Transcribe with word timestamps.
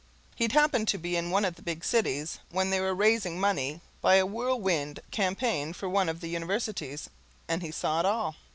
He'd 0.35 0.53
happened 0.53 0.87
to 0.87 0.97
be 0.97 1.15
in 1.15 1.29
one 1.29 1.45
of 1.45 1.57
the 1.57 1.61
big 1.61 1.85
cities 1.85 2.39
when 2.49 2.71
they 2.71 2.79
were 2.79 2.95
raising 2.95 3.39
money 3.39 3.81
by 4.01 4.15
a 4.15 4.25
Whirlwind 4.25 4.99
Campaign 5.11 5.73
for 5.73 5.87
one 5.87 6.09
of 6.09 6.21
the 6.21 6.27
universities, 6.29 7.07
and 7.47 7.61
he 7.61 7.69
saw 7.69 7.99
it 7.99 8.05
all. 8.07 8.35